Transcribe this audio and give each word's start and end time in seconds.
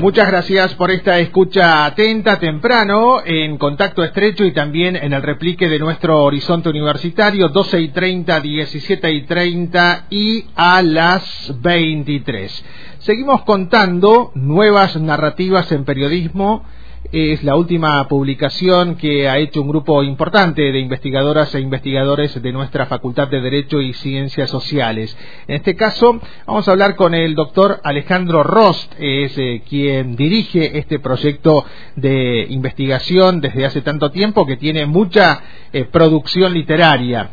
Muchas 0.00 0.28
gracias 0.28 0.74
por 0.74 0.90
esta 0.90 1.18
escucha 1.20 1.86
atenta 1.86 2.38
temprano 2.38 3.22
en 3.24 3.56
contacto 3.56 4.04
estrecho 4.04 4.44
y 4.44 4.52
también 4.52 4.94
en 4.94 5.14
el 5.14 5.22
replique 5.22 5.70
de 5.70 5.78
nuestro 5.78 6.22
horizonte 6.22 6.68
universitario 6.68 7.48
12 7.48 7.80
y 7.80 7.88
30, 7.88 8.40
17 8.40 9.10
y 9.10 9.22
30 9.22 10.06
y 10.10 10.44
a 10.54 10.82
las 10.82 11.52
23. 11.60 12.64
Seguimos 12.98 13.42
contando 13.44 14.32
nuevas 14.34 15.00
narrativas 15.00 15.72
en 15.72 15.84
periodismo 15.84 16.64
es 17.12 17.44
la 17.44 17.56
última 17.56 18.06
publicación 18.08 18.96
que 18.96 19.28
ha 19.28 19.38
hecho 19.38 19.62
un 19.62 19.68
grupo 19.68 20.02
importante 20.02 20.72
de 20.72 20.78
investigadoras 20.78 21.54
e 21.54 21.60
investigadores 21.60 22.40
de 22.40 22.52
nuestra 22.52 22.86
Facultad 22.86 23.28
de 23.28 23.40
Derecho 23.40 23.80
y 23.80 23.92
Ciencias 23.94 24.50
Sociales. 24.50 25.16
En 25.46 25.56
este 25.56 25.76
caso, 25.76 26.20
vamos 26.46 26.66
a 26.66 26.72
hablar 26.72 26.96
con 26.96 27.14
el 27.14 27.34
doctor 27.34 27.80
Alejandro 27.82 28.42
Rost, 28.42 28.92
es 28.98 29.36
eh, 29.38 29.62
quien 29.68 30.16
dirige 30.16 30.78
este 30.78 30.98
proyecto 30.98 31.64
de 31.96 32.46
investigación 32.50 33.40
desde 33.40 33.66
hace 33.66 33.82
tanto 33.82 34.10
tiempo 34.10 34.46
que 34.46 34.56
tiene 34.56 34.86
mucha 34.86 35.40
eh, 35.72 35.84
producción 35.84 36.54
literaria. 36.54 37.30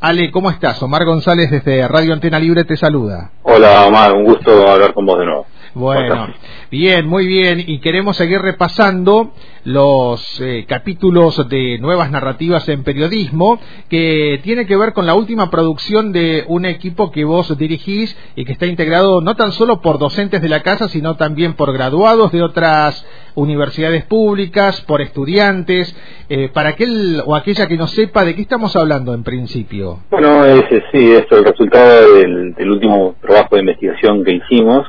Ale, 0.00 0.30
¿cómo 0.30 0.50
estás? 0.50 0.82
Omar 0.82 1.04
González 1.04 1.50
desde 1.50 1.88
Radio 1.88 2.12
Antena 2.12 2.38
Libre 2.38 2.64
te 2.64 2.76
saluda. 2.76 3.30
Hola 3.42 3.86
Omar, 3.86 4.12
un 4.12 4.24
gusto 4.24 4.68
hablar 4.68 4.92
con 4.92 5.06
vos 5.06 5.18
de 5.18 5.24
nuevo. 5.24 5.46
Bueno, 5.76 6.28
bien, 6.70 7.06
muy 7.06 7.26
bien. 7.26 7.62
Y 7.66 7.80
queremos 7.80 8.16
seguir 8.16 8.40
repasando 8.40 9.32
los 9.64 10.40
eh, 10.40 10.64
capítulos 10.66 11.46
de 11.50 11.76
nuevas 11.80 12.10
narrativas 12.10 12.66
en 12.70 12.82
periodismo 12.82 13.60
que 13.90 14.40
tiene 14.42 14.64
que 14.64 14.74
ver 14.74 14.94
con 14.94 15.04
la 15.04 15.14
última 15.14 15.50
producción 15.50 16.12
de 16.12 16.44
un 16.48 16.64
equipo 16.64 17.10
que 17.10 17.26
vos 17.26 17.54
dirigís 17.58 18.16
y 18.36 18.46
que 18.46 18.52
está 18.52 18.64
integrado 18.64 19.20
no 19.20 19.36
tan 19.36 19.52
solo 19.52 19.82
por 19.82 19.98
docentes 19.98 20.40
de 20.40 20.48
la 20.48 20.62
casa, 20.62 20.88
sino 20.88 21.16
también 21.16 21.52
por 21.52 21.74
graduados 21.74 22.32
de 22.32 22.42
otras 22.42 23.06
universidades 23.34 24.06
públicas, 24.06 24.80
por 24.82 25.02
estudiantes. 25.02 25.94
Eh, 26.30 26.48
para 26.54 26.70
aquel 26.70 27.22
o 27.26 27.34
aquella 27.34 27.66
que 27.66 27.76
no 27.76 27.86
sepa 27.86 28.24
de 28.24 28.34
qué 28.34 28.40
estamos 28.40 28.74
hablando 28.76 29.12
en 29.12 29.24
principio. 29.24 29.98
Bueno, 30.10 30.42
ese 30.46 30.82
sí, 30.90 31.12
esto 31.12 31.34
es 31.34 31.40
el 31.42 31.44
resultado 31.44 32.14
del, 32.14 32.54
del 32.54 32.70
último 32.70 33.14
trabajo 33.20 33.56
de 33.56 33.60
investigación 33.60 34.24
que 34.24 34.32
hicimos 34.32 34.86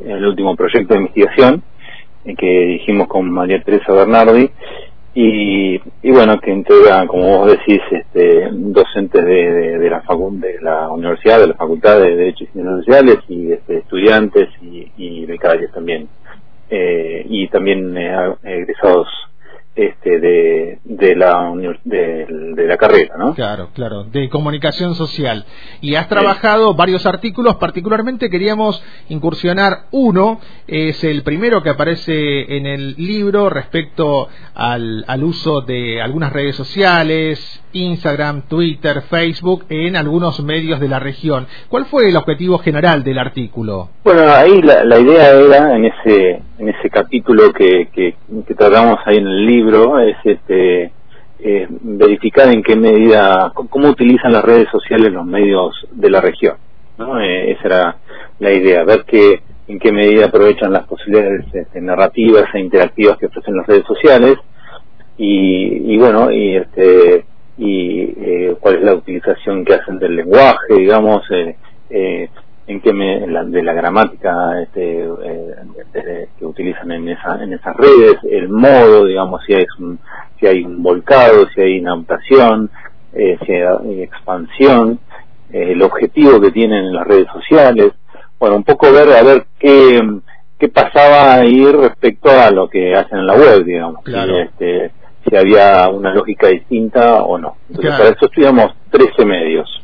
el 0.00 0.24
último 0.24 0.56
proyecto 0.56 0.94
de 0.94 1.00
investigación 1.00 1.62
eh, 2.24 2.34
que 2.36 2.46
dijimos 2.46 3.08
con 3.08 3.30
María 3.30 3.62
Teresa 3.62 3.92
Bernardi. 3.92 4.50
Y, 5.14 5.78
bueno 6.10 6.40
que 6.40 6.50
integra 6.50 7.06
como 7.06 7.38
vos 7.38 7.50
decís 7.50 7.80
este, 7.90 8.48
docentes 8.50 9.22
de, 9.22 9.78
de, 9.78 9.90
la 9.90 10.02
de 10.30 10.58
la 10.62 10.88
universidad 10.90 11.38
de 11.38 11.48
la 11.48 11.54
facultad 11.54 12.00
de 12.00 12.16
derecho 12.16 12.44
y 12.44 12.46
ciencias 12.46 12.76
sociales 12.78 13.18
y 13.28 13.52
este, 13.52 13.78
estudiantes 13.78 14.48
y, 14.62 14.90
y 14.96 15.26
becarios 15.26 15.70
también. 15.72 16.08
Eh, 16.70 17.26
y 17.28 17.48
también 17.48 17.94
eh, 17.98 18.34
egresados 18.44 19.06
este, 19.74 20.20
de, 20.20 20.78
de, 20.84 21.16
la, 21.16 21.50
de, 21.84 22.26
de, 22.54 22.66
la 22.66 22.76
carrera, 22.76 23.14
¿no? 23.16 23.34
Claro, 23.34 23.70
claro, 23.72 24.04
de 24.04 24.28
comunicación 24.28 24.94
social. 24.94 25.46
Y 25.80 25.94
has 25.94 26.08
trabajado 26.08 26.74
varios 26.74 27.06
artículos, 27.06 27.56
particularmente 27.56 28.28
queríamos 28.28 28.82
incursionar 29.08 29.86
uno, 29.90 30.40
es 30.66 31.02
el 31.04 31.22
primero 31.22 31.62
que 31.62 31.70
aparece 31.70 32.56
en 32.56 32.66
el 32.66 32.96
libro 32.96 33.48
respecto 33.48 34.28
al, 34.54 35.04
al 35.08 35.24
uso 35.24 35.62
de 35.62 36.02
algunas 36.02 36.32
redes 36.32 36.54
sociales, 36.54 37.61
Instagram, 37.72 38.42
Twitter, 38.42 39.02
Facebook, 39.02 39.64
en 39.68 39.96
algunos 39.96 40.42
medios 40.42 40.80
de 40.80 40.88
la 40.88 40.98
región. 40.98 41.46
¿Cuál 41.68 41.86
fue 41.86 42.08
el 42.08 42.16
objetivo 42.16 42.58
general 42.58 43.02
del 43.04 43.18
artículo? 43.18 43.88
Bueno, 44.04 44.22
ahí 44.32 44.60
la, 44.62 44.84
la 44.84 44.98
idea 44.98 45.30
era, 45.30 45.76
en 45.76 45.84
ese, 45.86 46.42
en 46.58 46.68
ese 46.68 46.90
capítulo 46.90 47.52
que, 47.52 47.88
que, 47.92 48.14
que 48.46 48.54
tratamos 48.54 48.98
ahí 49.06 49.16
en 49.16 49.26
el 49.26 49.46
libro, 49.46 49.98
es 50.00 50.16
este 50.24 50.92
eh, 51.44 51.66
verificar 51.68 52.48
en 52.48 52.62
qué 52.62 52.76
medida, 52.76 53.52
cómo 53.54 53.88
utilizan 53.88 54.32
las 54.32 54.44
redes 54.44 54.68
sociales 54.70 55.12
los 55.12 55.26
medios 55.26 55.74
de 55.90 56.10
la 56.10 56.20
región. 56.20 56.56
¿no? 56.98 57.20
Eh, 57.20 57.52
esa 57.52 57.66
era 57.66 57.96
la 58.38 58.52
idea, 58.52 58.84
ver 58.84 59.04
que, 59.04 59.42
en 59.66 59.78
qué 59.78 59.90
medida 59.90 60.26
aprovechan 60.26 60.72
las 60.72 60.86
posibilidades 60.86 61.46
este, 61.52 61.80
narrativas 61.80 62.44
e 62.54 62.60
interactivas 62.60 63.18
que 63.18 63.26
ofrecen 63.26 63.56
las 63.56 63.66
redes 63.66 63.84
sociales 63.86 64.36
y, 65.16 65.94
y 65.94 65.98
bueno, 65.98 66.30
y 66.30 66.56
este 66.56 67.24
eh, 68.52 68.56
cuál 68.60 68.76
es 68.76 68.82
la 68.82 68.94
utilización 68.94 69.64
que 69.64 69.74
hacen 69.74 69.98
del 69.98 70.16
lenguaje, 70.16 70.74
digamos, 70.76 71.22
eh, 71.30 71.56
eh, 71.90 72.28
en 72.66 72.80
qué 72.80 72.92
me, 72.92 73.26
la, 73.26 73.44
de 73.44 73.62
la 73.62 73.72
gramática 73.72 74.62
este, 74.62 75.04
eh, 75.04 76.28
que 76.38 76.44
utilizan 76.44 76.90
en, 76.92 77.08
esa, 77.08 77.42
en 77.42 77.52
esas 77.52 77.76
redes, 77.76 78.16
el 78.30 78.48
modo, 78.48 79.06
digamos, 79.06 79.42
si 79.46 79.54
hay 79.54 79.66
un, 79.78 79.98
si 80.38 80.46
hay 80.46 80.62
un 80.62 80.82
volcado, 80.82 81.46
si 81.54 81.60
hay 81.60 81.80
una 81.80 81.96
mutación, 81.96 82.70
eh, 83.12 83.36
si 83.44 83.52
hay 83.52 84.02
expansión, 84.02 85.00
eh, 85.52 85.72
el 85.72 85.82
objetivo 85.82 86.40
que 86.40 86.50
tienen 86.50 86.86
en 86.86 86.94
las 86.94 87.06
redes 87.06 87.26
sociales, 87.32 87.92
bueno, 88.38 88.56
un 88.56 88.64
poco 88.64 88.92
ver 88.92 89.12
a 89.12 89.22
ver 89.22 89.46
qué, 89.58 90.00
qué 90.58 90.68
pasaba 90.68 91.34
ahí 91.34 91.64
respecto 91.66 92.30
a 92.30 92.50
lo 92.50 92.68
que 92.68 92.94
hacen 92.94 93.18
en 93.18 93.26
la 93.26 93.34
web, 93.34 93.64
digamos, 93.64 94.02
si, 94.04 94.14
este, 94.14 94.92
si 95.32 95.38
había 95.38 95.88
una 95.88 96.12
lógica 96.12 96.48
distinta 96.48 97.22
o 97.22 97.38
no. 97.38 97.56
Entonces, 97.70 97.92
para 97.92 98.10
eso 98.10 98.26
estudiamos 98.26 98.72
13 98.90 99.24
medios. 99.24 99.82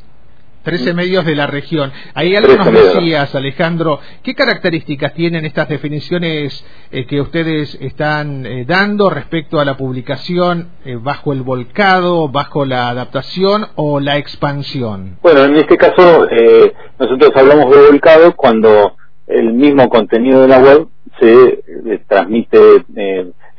13 0.62 0.92
medios 0.92 1.24
de 1.24 1.34
la 1.34 1.46
región. 1.46 1.90
Ahí 2.12 2.36
algo 2.36 2.54
nos 2.54 2.70
decías, 2.70 3.34
Alejandro, 3.34 4.00
¿qué 4.22 4.34
características 4.34 5.14
tienen 5.14 5.46
estas 5.46 5.70
definiciones 5.70 6.62
eh, 6.90 7.06
que 7.06 7.22
ustedes 7.22 7.78
están 7.80 8.44
eh, 8.44 8.66
dando 8.66 9.08
respecto 9.08 9.58
a 9.58 9.64
la 9.64 9.78
publicación 9.78 10.68
eh, 10.84 10.98
bajo 11.00 11.32
el 11.32 11.40
volcado, 11.40 12.28
bajo 12.28 12.66
la 12.66 12.90
adaptación 12.90 13.68
o 13.76 14.00
la 14.00 14.18
expansión? 14.18 15.16
Bueno, 15.22 15.44
en 15.44 15.56
este 15.56 15.78
caso 15.78 16.26
nosotros 16.98 17.30
hablamos 17.34 17.70
de 17.70 17.86
volcado 17.90 18.36
cuando 18.36 18.96
el 19.26 19.54
mismo 19.54 19.88
contenido 19.88 20.42
de 20.42 20.48
la 20.48 20.58
web 20.58 20.88
se 21.18 21.62
transmite 22.06 22.58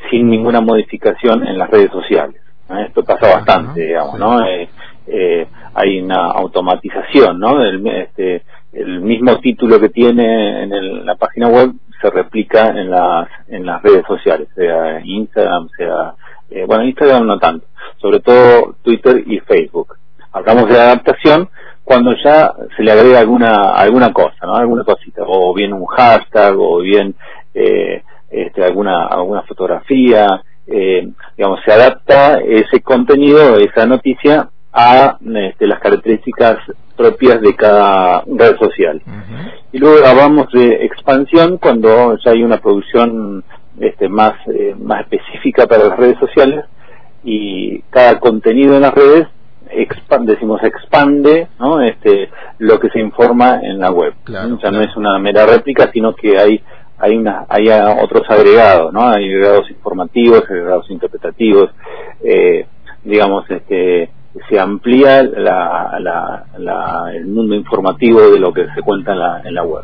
sin 0.09 0.29
ninguna 0.29 0.61
modificación 0.61 1.47
en 1.47 1.57
las 1.57 1.69
redes 1.69 1.91
sociales. 1.91 2.41
Esto 2.87 3.03
pasa 3.03 3.35
bastante, 3.35 3.81
digamos, 3.81 4.19
¿no? 4.19 4.39
eh, 5.09 5.47
hay 5.73 6.01
una 6.01 6.31
automatización, 6.31 7.39
¿no? 7.39 7.63
El, 7.63 7.85
este, 7.87 8.43
el 8.73 9.01
mismo 9.01 9.39
título 9.39 9.79
que 9.79 9.89
tiene 9.89 10.63
en 10.63 11.05
la 11.05 11.15
página 11.15 11.47
web 11.47 11.71
se 12.01 12.09
replica 12.09 12.67
en 12.67 12.89
las 12.89 13.27
en 13.47 13.65
las 13.65 13.81
redes 13.81 14.03
sociales, 14.07 14.47
sea 14.55 15.01
Instagram, 15.03 15.69
sea 15.75 16.13
eh, 16.49 16.65
bueno 16.65 16.85
Instagram 16.85 17.25
no 17.25 17.39
tanto, 17.39 17.65
sobre 17.97 18.19
todo 18.19 18.75
Twitter 18.83 19.23
y 19.25 19.39
Facebook. 19.39 19.95
Hablamos 20.31 20.69
de 20.69 20.79
adaptación 20.79 21.49
cuando 21.83 22.13
ya 22.23 22.53
se 22.77 22.83
le 22.83 22.91
agrega 22.91 23.19
alguna 23.19 23.73
alguna 23.73 24.13
cosa, 24.13 24.45
¿no? 24.45 24.55
Alguna 24.55 24.83
cosita, 24.83 25.23
o 25.25 25.53
bien 25.53 25.73
un 25.73 25.85
hashtag, 25.87 26.55
o 26.57 26.79
bien 26.79 27.15
eh, 27.53 28.03
este, 28.29 28.63
alguna 28.63 29.05
alguna 29.07 29.41
fotografía, 29.43 30.43
eh, 30.67 31.09
digamos 31.37 31.59
se 31.65 31.71
adapta 31.71 32.39
ese 32.39 32.81
contenido, 32.81 33.57
esa 33.57 33.85
noticia 33.85 34.49
a 34.71 35.17
este, 35.19 35.67
las 35.67 35.79
características 35.79 36.57
propias 36.95 37.41
de 37.41 37.55
cada 37.55 38.23
red 38.27 38.57
social. 38.57 39.01
Y 39.71 39.77
luego 39.77 40.05
hablamos 40.05 40.51
de 40.51 40.85
expansión 40.85 41.57
cuando 41.57 42.17
ya 42.17 42.31
hay 42.31 42.43
una 42.43 42.57
producción 42.57 43.43
este, 43.79 44.09
más, 44.09 44.33
eh, 44.47 44.75
más 44.77 45.01
específica 45.01 45.65
para 45.65 45.85
las 45.85 45.97
redes 45.97 46.17
sociales 46.19 46.65
y 47.23 47.79
cada 47.89 48.19
contenido 48.19 48.75
en 48.75 48.81
las 48.81 48.93
redes 48.93 49.27
expande, 49.71 50.33
decimos 50.33 50.61
expande 50.63 51.47
¿no? 51.59 51.81
este, 51.81 52.29
lo 52.57 52.79
que 52.79 52.89
se 52.89 52.99
informa 52.99 53.59
en 53.61 53.79
la 53.79 53.91
web. 53.91 54.13
ya 54.27 54.71
no 54.71 54.81
es 54.81 54.95
una 54.95 55.17
mera 55.19 55.45
réplica, 55.45 55.89
sino 55.93 56.15
que 56.15 56.37
hay 56.37 56.61
hay 56.99 57.17
una 57.17 57.45
hay 57.49 57.67
otros 58.01 58.23
agregados, 58.29 58.93
¿no? 58.93 59.07
Hay 59.07 59.25
agregados 59.25 59.69
informativos, 59.69 60.43
agregados 60.49 60.89
interpretativos, 60.89 61.69
eh, 62.23 62.65
digamos, 63.03 63.49
este, 63.49 64.09
se 64.49 64.59
amplía 64.59 65.23
la, 65.23 65.97
la, 66.57 67.11
el 67.13 67.25
mundo 67.25 67.55
informativo 67.55 68.29
de 68.29 68.39
lo 68.39 68.53
que 68.53 68.67
se 68.75 68.81
cuenta 68.81 69.13
en 69.13 69.19
la, 69.19 69.41
en 69.43 69.53
la 69.53 69.63
web. 69.63 69.83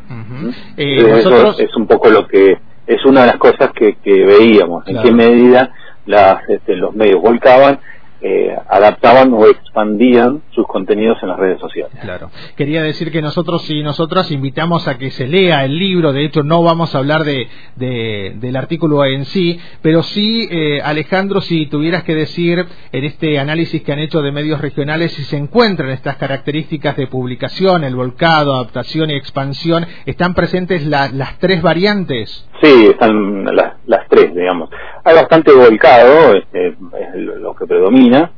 Eh, 0.78 1.20
eso 1.20 1.58
es 1.58 1.76
un 1.76 1.88
poco 1.88 2.10
lo 2.10 2.28
que 2.28 2.58
es 2.88 3.06
una 3.06 3.22
de 3.22 3.28
las 3.28 3.38
cosas 3.38 3.72
que, 3.74 3.96
veíamos, 4.04 4.88
en 4.88 5.02
qué 5.02 5.12
medida 5.12 5.72
las, 6.06 6.48
este, 6.50 6.76
los 6.76 6.94
medios 6.94 7.22
volcaban 7.22 7.80
eh, 8.22 8.56
adaptaban 8.70 9.34
o 9.34 9.46
expandían 9.48 10.42
sus 10.52 10.66
contenidos 10.68 11.18
en 11.22 11.30
las 11.30 11.38
redes 11.38 11.60
sociales. 11.60 11.92
Claro. 12.02 12.32
Quería 12.56 12.82
decir 12.82 13.12
que 13.12 13.22
nosotros 13.22 13.70
y 13.70 13.84
nosotras 13.84 14.32
invitamos 14.32 14.88
a 14.88 14.98
que 14.98 15.12
se 15.12 15.28
lea 15.28 15.66
el 15.66 15.78
libro. 15.78 16.14
De 16.14 16.26
hecho, 16.26 16.44
no 16.44 16.64
vamos 16.64 16.96
a 16.96 17.00
hablar 17.00 17.24
de, 17.24 17.48
del 17.76 18.56
artículo 18.56 19.04
en 19.06 19.26
sí, 19.26 19.60
pero 19.82 20.02
sí, 20.04 20.48
eh, 20.50 20.82
Alejandro, 20.84 21.42
si 21.42 21.66
tuvieras 21.68 22.04
que 22.04 22.16
decir 22.16 22.66
en 22.92 23.04
este 23.04 23.40
análisis 23.40 23.82
que 23.84 23.92
han 23.92 24.00
hecho 24.00 24.22
de 24.22 24.32
medios 24.32 24.62
regionales 24.62 25.12
si 25.12 25.24
se 25.24 25.38
encuentran 25.38 25.90
estas 25.90 26.16
características 26.16 26.96
de 26.96 27.08
publicación, 27.08 27.84
el 27.84 27.96
volcado, 27.96 28.56
adaptación 28.56 29.10
y 29.10 29.16
expansión, 29.16 29.86
¿están 30.06 30.34
presentes 30.34 30.86
las 30.86 31.38
tres 31.40 31.62
variantes? 31.62 32.48
Sí, 32.62 32.88
están 32.90 33.46
las, 33.46 34.08
tres, 34.10 34.34
digamos. 34.34 34.70
Hay 35.08 35.16
bastante 35.16 35.54
volcado, 35.54 36.34
este, 36.34 36.70
es 36.70 37.16
lo 37.16 37.56
que 37.56 37.68
predomina, 37.68 38.32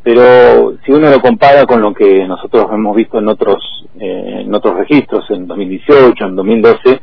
pero 0.00 0.76
si 0.84 0.92
uno 0.92 1.10
lo 1.10 1.20
compara 1.20 1.64
con 1.64 1.82
lo 1.82 1.92
que 1.92 2.24
nosotros 2.28 2.66
hemos 2.72 2.94
visto 2.94 3.18
en 3.18 3.26
otros 3.26 3.86
eh, 3.98 4.42
en 4.44 4.54
otros 4.54 4.76
registros, 4.76 5.28
en 5.30 5.48
2018, 5.48 6.24
en 6.24 6.36
2012, 6.36 7.00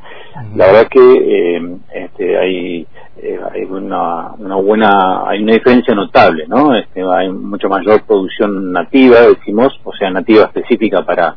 la 0.56 0.66
verdad 0.68 0.88
que 0.88 1.00
eh, 1.00 1.78
este, 1.94 2.38
hay 2.38 2.88
eh, 3.18 3.40
hay 3.52 3.63
una, 3.63 4.31
una 4.38 4.56
buena 4.56 5.28
hay 5.28 5.44
una 5.44 5.54
diferencia 5.54 5.94
notable, 5.94 6.46
¿no? 6.48 6.74
Este, 6.74 7.02
hay 7.02 7.30
mucha 7.30 7.68
mayor 7.68 8.04
producción 8.04 8.72
nativa, 8.72 9.22
decimos, 9.22 9.78
o 9.84 9.94
sea, 9.94 10.10
nativa 10.10 10.46
específica 10.46 11.04
para 11.04 11.36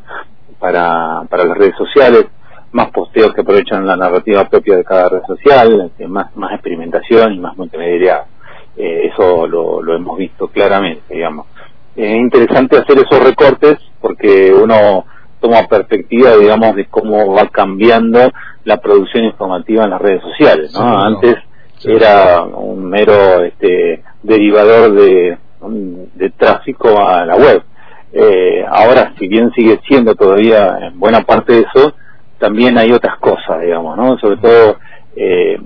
para 0.59 1.23
para 1.29 1.43
las 1.43 1.57
redes 1.57 1.75
sociales 1.77 2.27
más 2.75 2.91
posteos 2.91 3.33
que 3.33 3.39
aprovechan 3.39 3.87
la 3.87 3.95
narrativa 3.95 4.49
propia 4.49 4.75
de 4.75 4.83
cada 4.83 5.07
red 5.07 5.21
social, 5.25 5.93
más, 6.09 6.35
más 6.35 6.51
experimentación 6.51 7.33
y 7.33 7.39
más 7.39 7.55
multimedia. 7.55 8.25
Eh, 8.75 9.11
eso 9.13 9.47
lo, 9.47 9.95
hemos 9.95 10.17
visto 10.17 10.49
claramente, 10.49 11.15
digamos. 11.15 11.47
Es 11.95 12.13
interesante 12.17 12.77
hacer 12.77 12.97
esos 12.97 13.23
recortes 13.23 13.77
porque 14.01 14.53
uno 14.53 15.05
toma 15.39 15.65
perspectiva, 15.69 16.35
digamos, 16.35 16.75
de 16.75 16.87
cómo 16.87 17.33
va 17.33 17.47
cambiando 17.47 18.29
la 18.65 18.77
producción 18.81 19.23
informativa 19.23 19.85
en 19.85 19.91
las 19.91 20.01
redes 20.01 20.21
sociales, 20.21 20.73
¿no? 20.73 20.99
Antes 20.99 21.37
era 21.81 22.43
un 22.43 22.89
mero 22.89 23.41
este, 23.45 24.03
derivador 24.21 24.91
de, 24.91 25.37
de 26.15 26.29
tráfico 26.31 27.07
a 27.07 27.25
la 27.25 27.37
web. 27.37 27.63
Eh, 28.11 28.65
ahora, 28.69 29.13
si 29.17 29.29
bien 29.29 29.51
sigue 29.51 29.79
siendo 29.87 30.13
todavía 30.15 30.77
en 30.81 30.99
buena 30.99 31.21
parte 31.21 31.53
de 31.53 31.61
eso, 31.61 31.93
también 32.45 32.77
hay 32.77 32.91
otras 32.91 33.17
cosas, 33.17 33.59
digamos, 33.59 33.97
¿no? 33.97 34.19
Sobre 34.19 34.37
todo 34.37 34.77
eh, 35.15 35.59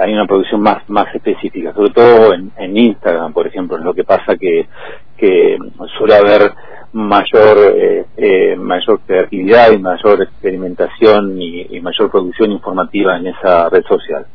hay 0.00 0.12
una 0.14 0.26
producción 0.26 0.62
más 0.62 0.78
más 0.88 1.14
específica, 1.14 1.74
sobre 1.74 1.90
todo 1.90 2.32
en, 2.32 2.50
en 2.56 2.74
Instagram, 2.74 3.34
por 3.34 3.46
ejemplo, 3.46 3.76
es 3.76 3.84
lo 3.84 3.92
que 3.92 4.04
pasa 4.04 4.36
que, 4.40 4.66
que 5.18 5.58
suele 5.98 6.14
haber 6.14 6.54
mayor 6.92 7.58
eh, 7.74 8.04
eh, 8.16 8.56
mayor 8.56 9.00
creatividad 9.06 9.72
y 9.72 9.78
mayor 9.78 10.22
experimentación 10.22 11.40
y, 11.40 11.80
mayor 11.80 12.10
producción 12.10 12.52
informativa 12.52 13.16
en 13.16 13.26
esa 13.28 13.68
red 13.68 13.82
social. 13.88 14.26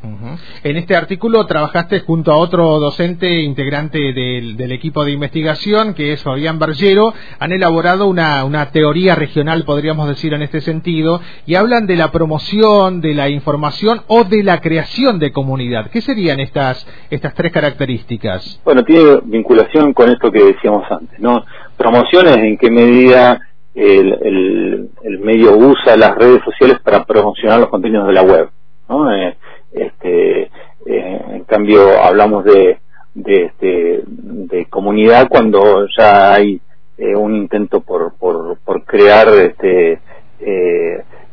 En 0.63 0.75
este 0.75 0.95
artículo 0.95 1.45
trabajaste 1.45 2.01
junto 2.01 2.31
a 2.31 2.37
otro 2.37 2.77
docente 2.79 3.41
integrante 3.41 4.11
del, 4.11 4.71
equipo 4.71 5.05
de 5.05 5.11
investigación, 5.11 5.93
que 5.93 6.11
es 6.11 6.23
Fabián 6.23 6.59
Bargero. 6.59 7.13
Han 7.39 7.53
elaborado 7.53 8.07
una, 8.07 8.43
una 8.43 8.71
teoría 8.71 9.15
regional, 9.15 9.63
podríamos 9.63 10.09
decir, 10.09 10.33
en 10.33 10.41
este 10.41 10.59
sentido, 10.59 11.21
y 11.45 11.55
hablan 11.55 11.87
de 11.87 11.95
la 11.95 12.11
promoción, 12.11 12.99
de 12.99 13.13
la 13.13 13.29
información 13.29 14.01
o 14.07 14.25
de 14.25 14.43
la 14.43 14.59
creación 14.59 15.19
de 15.19 15.31
comunidad. 15.31 15.89
¿Qué 15.89 16.01
serían 16.01 16.41
estas, 16.41 16.85
estas 17.09 17.33
tres 17.33 17.53
características? 17.53 18.59
Bueno, 18.65 18.83
tiene 18.83 19.21
vinculación 19.23 19.93
con 19.93 20.09
esto 20.09 20.31
que 20.31 20.43
decíamos 20.43 20.83
antes, 20.91 21.17
¿no? 21.19 21.45
Promociones 21.77 22.37
en 22.37 22.57
qué 22.57 22.71
medida 22.71 23.39
el, 23.75 24.89
el, 25.03 25.19
medio 25.19 25.55
usa 25.55 25.95
las 25.95 26.15
redes 26.15 26.41
sociales 26.43 26.79
para 26.83 27.03
promocionar 27.05 27.59
los 27.59 27.69
contenidos 27.69 28.07
de 28.07 28.13
la 28.13 28.23
web. 28.23 28.49
¿no? 28.89 29.13
Eh, 29.13 29.37
este, 29.71 30.41
eh, 30.85 31.21
en 31.31 31.43
cambio, 31.43 32.01
hablamos 32.01 32.43
de, 32.45 32.79
de, 33.13 33.43
este, 33.45 34.01
de 34.05 34.65
comunidad 34.65 35.27
cuando 35.29 35.85
ya 35.97 36.33
hay 36.33 36.59
eh, 36.97 37.15
un 37.15 37.35
intento 37.35 37.81
por, 37.81 38.17
por, 38.17 38.57
por 38.65 38.83
crear 38.83 39.27
este, 39.29 39.99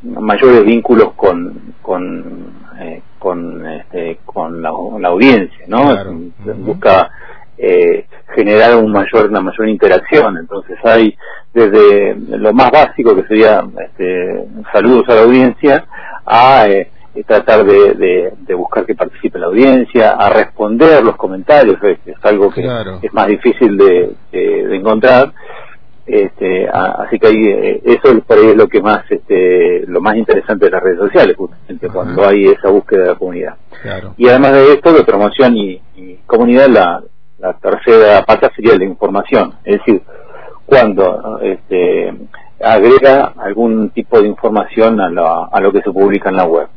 mayores 0.02 0.64
vínculos 0.64 1.12
con, 1.14 1.74
con, 1.80 2.52
con, 3.18 3.66
este, 3.66 4.18
con 4.24 4.60
la, 4.60 4.68
audiencia, 4.68 5.64
¿no? 5.66 5.94
Busca 6.58 7.10
eh, 7.56 8.06
generar 8.34 8.76
un 8.76 8.92
mayor, 8.92 9.28
una 9.28 9.40
mayor 9.40 9.68
interacción. 9.68 10.38
Entonces 10.38 10.76
hay 10.84 11.16
desde 11.52 12.16
lo 12.38 12.52
más 12.52 12.70
básico 12.70 13.14
que 13.14 13.24
sería 13.24 13.64
este, 13.86 14.44
saludos 14.72 15.04
a 15.08 15.14
la 15.14 15.22
audiencia 15.22 15.86
a 16.26 16.66
eh, 16.68 16.90
tratar 17.22 17.64
de, 17.64 18.32
de, 18.36 18.54
buscar 18.54 18.84
que 18.84 18.94
participe 18.94 19.38
la 19.38 19.46
audiencia, 19.46 20.12
a 20.12 20.30
responder 20.30 21.04
los 21.04 21.16
comentarios, 21.16 21.76
es, 21.82 21.98
algo 22.22 22.50
que 22.50 22.66
es 23.02 23.12
más 23.14 23.28
difícil 23.28 23.76
de, 23.76 24.10
de, 24.32 24.76
encontrar. 24.76 25.32
Este, 26.06 26.68
así 26.68 27.18
que 27.18 27.26
ahí, 27.28 27.46
eh, 27.46 27.82
eso 27.84 28.20
por 28.26 28.36
ahí 28.36 28.48
es 28.48 28.56
lo 28.56 28.68
que 28.68 28.82
más 28.82 29.10
este, 29.10 29.86
lo 29.86 30.02
más 30.02 30.16
interesante 30.16 30.66
de 30.66 30.70
las 30.72 30.82
redes 30.82 30.98
sociales 30.98 31.34
justamente 31.34 31.88
cuando 31.88 32.26
hay 32.28 32.44
esa 32.44 32.68
búsqueda 32.68 33.00
de 33.00 33.08
la 33.08 33.14
comunidad 33.14 33.54
y 34.18 34.28
además 34.28 34.52
de 34.52 34.72
esto 34.74 34.92
de 34.92 35.02
promoción 35.02 35.56
y, 35.56 35.80
y 35.96 36.18
comunidad 36.26 36.68
la, 36.68 37.02
la 37.44 37.52
tercera 37.52 38.24
pata 38.24 38.50
sería 38.56 38.74
la 38.76 38.84
información, 38.84 39.52
es 39.64 39.78
decir, 39.78 40.02
cuando 40.64 41.40
este, 41.42 42.14
agrega 42.62 43.34
algún 43.36 43.90
tipo 43.90 44.18
de 44.20 44.28
información 44.28 44.98
a, 44.98 45.48
a 45.52 45.60
lo 45.60 45.70
que 45.70 45.82
se 45.82 45.92
publica 45.92 46.30
en 46.30 46.36
la 46.36 46.44
web. 46.44 46.68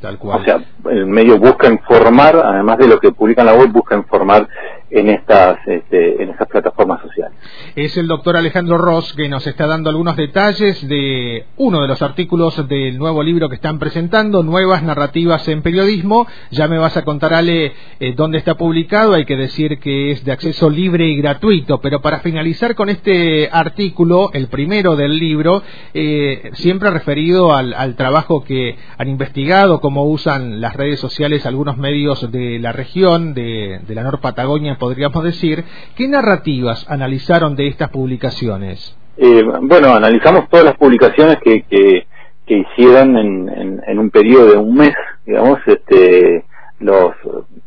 Tal 0.00 0.16
cual. 0.16 0.40
O 0.40 0.44
sea, 0.44 0.60
el 0.90 1.06
medio 1.06 1.38
busca 1.38 1.68
informar, 1.68 2.36
además 2.36 2.78
de 2.78 2.86
lo 2.86 3.00
que 3.00 3.10
publica 3.10 3.42
en 3.42 3.48
la 3.48 3.54
web, 3.54 3.70
busca 3.72 3.96
informar 3.96 4.48
en 4.90 5.08
estas 5.08 5.58
este, 5.66 6.22
en 6.22 6.30
estas 6.30 6.48
plataformas 6.48 7.00
sociales. 7.02 7.38
Es 7.76 7.96
el 7.96 8.08
doctor 8.08 8.36
Alejandro 8.36 8.76
Ross 8.76 9.12
que 9.14 9.28
nos 9.28 9.46
está 9.46 9.66
dando 9.66 9.88
algunos 9.88 10.16
detalles 10.16 10.86
de 10.88 11.46
uno 11.56 11.82
de 11.82 11.88
los 11.88 12.02
artículos 12.02 12.68
del 12.68 12.98
nuevo 12.98 13.22
libro 13.22 13.48
que 13.48 13.54
están 13.54 13.78
presentando, 13.78 14.42
Nuevas 14.42 14.82
Narrativas 14.82 15.46
en 15.48 15.62
Periodismo. 15.62 16.26
Ya 16.50 16.66
me 16.66 16.78
vas 16.78 16.96
a 16.96 17.04
contar, 17.04 17.34
Ale, 17.34 17.72
eh, 18.00 18.14
dónde 18.16 18.38
está 18.38 18.56
publicado. 18.56 19.14
Hay 19.14 19.24
que 19.24 19.36
decir 19.36 19.78
que 19.78 20.10
es 20.10 20.24
de 20.24 20.32
acceso 20.32 20.68
libre 20.68 21.06
y 21.06 21.16
gratuito. 21.16 21.80
Pero 21.80 22.00
para 22.00 22.20
finalizar 22.20 22.74
con 22.74 22.88
este 22.88 23.48
artículo, 23.52 24.30
el 24.32 24.48
primero 24.48 24.96
del 24.96 25.18
libro, 25.18 25.62
eh, 25.94 26.50
siempre 26.54 26.90
referido 26.90 27.54
al, 27.54 27.74
al 27.74 27.94
trabajo 27.94 28.42
que 28.42 28.76
han 28.98 29.08
investigado, 29.08 29.80
cómo 29.80 30.04
usan 30.04 30.60
las 30.60 30.74
redes 30.74 30.98
sociales 30.98 31.46
algunos 31.46 31.76
medios 31.76 32.30
de 32.32 32.58
la 32.58 32.72
región, 32.72 33.34
de, 33.34 33.80
de 33.86 33.94
la 33.94 34.02
Nor 34.02 34.20
Patagonia 34.20 34.76
podríamos 34.80 35.22
decir, 35.22 35.64
¿qué 35.94 36.08
narrativas 36.08 36.84
analizaron 36.90 37.54
de 37.54 37.68
estas 37.68 37.90
publicaciones? 37.90 38.96
Eh, 39.16 39.44
bueno, 39.62 39.94
analizamos 39.94 40.48
todas 40.48 40.64
las 40.64 40.76
publicaciones 40.76 41.36
que, 41.44 41.62
que, 41.62 42.06
hicieron 42.52 43.16
en, 43.16 43.80
en, 43.86 43.98
un 44.00 44.10
periodo 44.10 44.50
de 44.50 44.56
un 44.56 44.74
mes, 44.74 44.92
digamos, 45.24 45.60
este, 45.66 46.44
los 46.80 47.12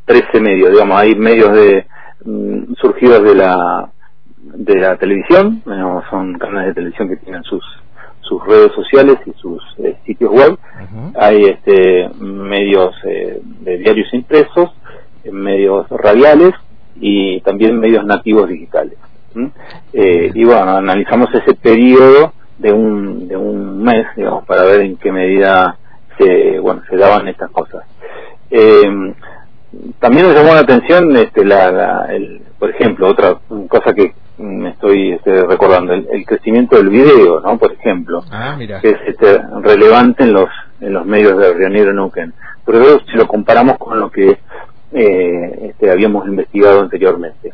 13 0.03 0.41
medios, 0.41 0.71
digamos, 0.71 0.99
hay 0.99 1.15
medios 1.15 1.53
de 1.53 1.85
mm, 2.25 2.73
surgidos 2.81 3.23
de 3.23 3.35
la 3.35 3.89
de 4.43 4.75
la 4.75 4.97
televisión, 4.97 5.63
son 6.09 6.37
canales 6.37 6.69
de 6.69 6.73
televisión 6.73 7.07
que 7.07 7.15
tienen 7.15 7.43
sus 7.43 7.63
sus 8.23 8.45
redes 8.45 8.71
sociales 8.73 9.17
y 9.25 9.33
sus 9.39 9.61
eh, 9.79 9.97
sitios 10.05 10.31
web. 10.31 10.57
Hay 11.15 11.43
este 11.43 12.09
medios 12.19 12.93
eh, 13.05 13.41
de 13.61 13.77
diarios 13.77 14.13
impresos, 14.13 14.71
medios 15.31 15.87
radiales 15.89 16.53
y 16.95 17.41
también 17.41 17.79
medios 17.79 18.05
nativos 18.05 18.49
digitales. 18.49 18.97
Eh, 19.93 20.31
y 20.33 20.43
bueno, 20.43 20.77
analizamos 20.77 21.29
ese 21.33 21.55
periodo 21.55 22.33
de 22.57 22.71
un, 22.71 23.27
de 23.27 23.35
un 23.35 23.83
mes, 23.83 24.05
digamos, 24.15 24.45
para 24.45 24.63
ver 24.63 24.81
en 24.81 24.97
qué 24.97 25.11
medida 25.11 25.77
se, 26.17 26.59
bueno, 26.59 26.81
se 26.89 26.97
daban 26.97 27.27
estas 27.27 27.49
cosas. 27.49 27.83
Eh, 28.51 29.13
también 29.99 30.27
nos 30.27 30.35
llamó 30.35 30.53
la 30.53 30.59
atención, 30.59 31.15
este, 31.17 31.43
la, 31.43 32.05
el, 32.11 32.41
por 32.59 32.69
ejemplo, 32.69 33.07
otra 33.07 33.39
cosa 33.67 33.93
que 33.93 34.13
me 34.37 34.69
estoy 34.69 35.13
este, 35.13 35.43
recordando, 35.45 35.93
el, 35.93 36.25
crecimiento 36.25 36.77
del 36.77 36.89
video, 36.89 37.39
¿no? 37.39 37.57
Por 37.57 37.73
ejemplo, 37.73 38.23
ah, 38.31 38.57
que 38.57 38.89
es 38.89 38.97
este, 39.07 39.39
relevante 39.61 40.23
en 40.23 40.33
los 40.33 40.49
en 40.81 40.93
los 40.93 41.05
medios 41.05 41.37
de 41.37 41.53
Río 41.53 41.69
Negro 41.69 41.93
Neuquén. 41.93 42.33
Pero 42.65 42.99
si 42.99 43.17
lo 43.17 43.27
comparamos 43.27 43.77
con 43.77 43.99
lo 43.99 44.11
que 44.11 44.37
eh, 44.93 45.69
este, 45.69 45.91
habíamos 45.91 46.27
investigado 46.27 46.81
anteriormente. 46.81 47.51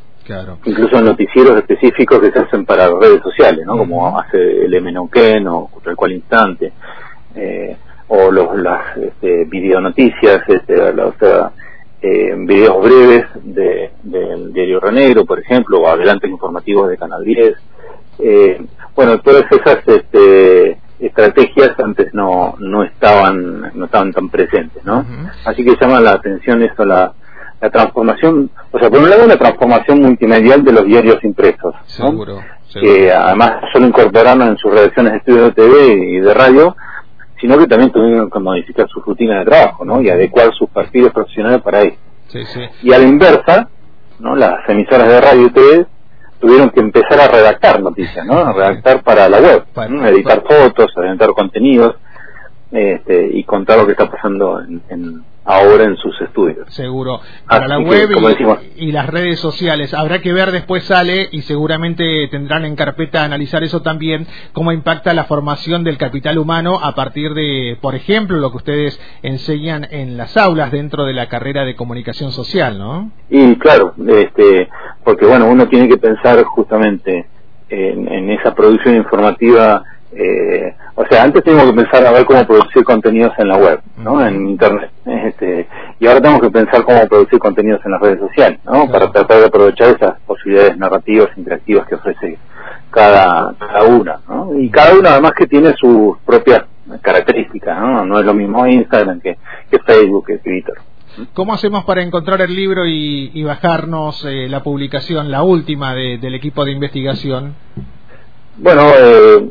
Incluso 0.65 0.98
en 0.98 1.05
noticieros 1.05 1.58
específicos 1.58 2.19
que 2.19 2.31
se 2.31 2.39
hacen 2.39 2.65
para 2.65 2.88
redes 2.88 3.22
sociales, 3.22 3.65
¿no? 3.65 3.77
Como 3.77 4.19
hace 4.19 4.65
el 4.65 4.81
MNOQuen 4.81 5.48
o 5.48 5.69
el 5.86 5.96
cual 5.96 6.12
instante. 6.12 6.72
Eh, 7.36 7.75
o 8.10 8.31
los, 8.31 8.58
las 8.58 8.98
este, 8.98 9.46
videonoticias, 9.46 10.41
este, 10.48 10.93
los 10.93 11.13
eh, 12.01 12.36
videos 12.38 12.81
breves 12.84 13.25
de, 13.43 13.91
del 14.03 14.51
diario 14.51 14.79
Renegro, 14.79 15.25
por 15.25 15.39
ejemplo, 15.39 15.79
o 15.79 15.88
adelantos 15.88 16.29
informativos 16.29 16.89
de 16.89 16.98
Canal 16.98 17.24
10. 17.24 17.53
Eh, 18.19 18.62
bueno, 18.96 19.19
todas 19.19 19.46
esas 19.51 19.88
este, 19.88 20.77
estrategias 21.00 21.79
antes 21.79 22.13
no, 22.13 22.55
no 22.60 22.84
estaban 22.84 23.72
no 23.74 23.86
estaban 23.86 24.12
tan 24.12 24.29
presentes, 24.29 24.84
¿no? 24.84 25.05
Así 25.46 25.63
que 25.63 25.75
llama 25.79 26.01
la 26.01 26.13
atención 26.13 26.63
eso, 26.63 26.84
la, 26.84 27.13
la 27.61 27.69
transformación, 27.69 28.49
o 28.71 28.79
sea, 28.79 28.89
por 28.89 28.99
un 28.99 29.09
lado 29.09 29.27
la 29.27 29.37
transformación 29.37 30.01
multimedial 30.01 30.63
de 30.63 30.71
los 30.71 30.85
diarios 30.85 31.23
impresos, 31.23 31.75
seguro, 31.85 32.39
que 32.73 33.11
además 33.11 33.63
solo 33.73 33.87
incorporaron 33.87 34.43
en 34.43 34.57
sus 34.57 34.71
redacciones 34.71 35.11
de 35.13 35.17
estudio 35.17 35.43
de 35.45 35.51
TV 35.51 35.93
y 35.93 36.19
de 36.19 36.33
radio, 36.33 36.75
sino 37.41 37.57
que 37.57 37.67
también 37.67 37.91
tuvieron 37.91 38.29
que 38.29 38.39
modificar 38.39 38.87
su 38.89 39.01
rutina 39.01 39.39
de 39.39 39.45
trabajo, 39.45 39.85
¿no? 39.85 40.01
Y 40.01 40.09
adecuar 40.09 40.53
sus 40.53 40.69
perfiles 40.69 41.11
profesionales 41.11 41.61
para 41.61 41.81
eso. 41.81 41.97
Y 42.83 42.93
a 42.93 42.99
la 42.99 43.05
inversa, 43.05 43.69
¿no? 44.19 44.35
Las 44.35 44.67
emisoras 44.69 45.07
de 45.07 45.21
radio 45.21 45.45
y 45.47 45.49
TV 45.51 45.85
tuvieron 46.39 46.69
que 46.69 46.79
empezar 46.79 47.19
a 47.19 47.27
redactar 47.27 47.81
noticias, 47.81 48.25
¿no? 48.25 48.37
A 48.37 48.53
redactar 48.53 49.03
para 49.03 49.27
la 49.27 49.39
web, 49.39 49.65
editar 50.05 50.43
fotos, 50.47 50.91
editar 50.97 51.29
contenidos 51.33 51.95
este, 52.71 53.29
y 53.33 53.43
contar 53.43 53.79
lo 53.79 53.85
que 53.85 53.93
está 53.93 54.09
pasando 54.09 54.61
en, 54.61 55.23
ahora 55.43 55.85
en 55.85 55.97
sus 55.97 56.19
estudios. 56.21 56.71
Seguro. 56.73 57.21
Para 57.47 57.67
la 57.67 57.79
web 57.79 58.09
y, 58.75 58.91
las 58.91 59.07
redes 59.07 59.39
sociales. 59.39 59.93
Habrá 59.95 60.19
que 60.19 60.31
ver, 60.31 60.51
después 60.51 60.83
sale 60.83 61.27
y 61.31 61.41
seguramente 61.41 62.27
tendrán 62.29 62.65
en 62.65 62.75
carpeta 62.75 63.23
analizar 63.23 63.63
eso 63.63 63.81
también, 63.81 64.27
cómo 64.53 64.71
impacta 64.71 65.13
la 65.15 65.23
formación 65.23 65.83
del 65.83 65.97
capital 65.97 66.38
humano 66.38 66.79
a 66.81 66.93
partir 66.93 67.33
de, 67.33 67.77
por 67.81 67.95
ejemplo, 67.95 68.38
lo 68.38 68.51
que 68.51 68.57
ustedes 68.57 68.99
enseñan 69.23 69.88
en 69.89 70.17
las 70.17 70.38
aulas 70.38 70.71
dentro 70.71 71.05
de 71.05 71.13
la 71.13 71.27
carrera 71.27 71.65
de 71.65 71.75
comunicación 71.75 72.31
social, 72.31 72.77
¿no? 72.77 73.11
Y 73.29 73.55
claro, 73.55 73.93
este, 74.07 74.69
porque 75.03 75.25
bueno, 75.25 75.47
uno 75.47 75.67
tiene 75.67 75.88
que 75.88 75.97
pensar 75.97 76.43
justamente 76.43 77.27
en, 77.69 78.07
en 78.07 78.29
esa 78.29 78.53
producción 78.53 78.95
informativa 78.95 79.83
eh, 80.11 80.75
o 80.95 81.05
sea, 81.05 81.23
antes 81.23 81.43
teníamos 81.43 81.71
que 81.71 81.81
pensar 81.81 82.05
a 82.05 82.11
ver 82.11 82.25
cómo 82.25 82.45
producir 82.45 82.83
contenidos 82.83 83.31
en 83.37 83.47
la 83.47 83.57
web, 83.57 83.79
¿no? 83.97 84.25
En 84.25 84.47
internet. 84.49 84.91
Este, 85.05 85.67
y 85.99 86.07
ahora 86.07 86.21
tenemos 86.21 86.41
que 86.41 86.49
pensar 86.49 86.83
cómo 86.83 87.07
producir 87.07 87.39
contenidos 87.39 87.81
en 87.85 87.91
las 87.91 88.01
redes 88.01 88.19
sociales, 88.19 88.59
¿no? 88.65 88.89
Para 88.89 89.11
tratar 89.11 89.39
de 89.39 89.45
aprovechar 89.45 89.95
esas 89.95 90.19
posibilidades 90.21 90.77
narrativas, 90.77 91.29
interactivas 91.37 91.87
que 91.87 91.95
ofrece 91.95 92.37
cada, 92.89 93.53
cada 93.59 93.83
una, 93.83 94.19
¿no? 94.27 94.59
Y 94.59 94.69
cada 94.69 94.97
una 94.97 95.11
además 95.11 95.33
que 95.37 95.47
tiene 95.47 95.73
sus 95.75 96.17
propias 96.25 96.65
características, 97.01 97.79
¿no? 97.79 98.05
No 98.05 98.19
es 98.19 98.25
lo 98.25 98.33
mismo 98.33 98.65
Instagram 98.65 99.21
que, 99.21 99.37
Facebook, 99.85 100.25
que 100.25 100.39
Twitter. 100.39 100.75
¿Cómo 101.33 101.53
hacemos 101.53 101.83
para 101.85 102.01
encontrar 102.01 102.41
el 102.41 102.55
libro 102.55 102.85
y, 102.85 103.43
bajarnos 103.43 104.25
eh, 104.25 104.47
la 104.49 104.63
publicación, 104.63 105.29
la 105.31 105.43
última 105.43 105.93
del 105.93 106.33
equipo 106.33 106.65
de 106.65 106.71
investigación? 106.71 107.55
Bueno, 108.61 108.91
eh, 108.97 109.49